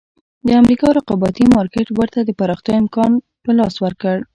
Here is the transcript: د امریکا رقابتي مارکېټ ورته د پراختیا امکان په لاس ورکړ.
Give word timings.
د 0.47 0.49
امریکا 0.61 0.87
رقابتي 0.97 1.45
مارکېټ 1.55 1.87
ورته 1.93 2.19
د 2.23 2.29
پراختیا 2.39 2.75
امکان 2.83 3.11
په 3.43 3.51
لاس 3.57 3.75
ورکړ. 3.85 4.15